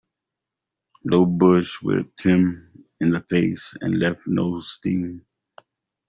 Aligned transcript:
Low 1.03 1.27
bush 1.27 1.79
whipped 1.83 2.23
him 2.23 2.87
in 2.99 3.11
the 3.11 3.19
face 3.21 3.75
and 3.81 3.99
left 3.99 4.25
no 4.25 4.59
sting. 4.59 5.23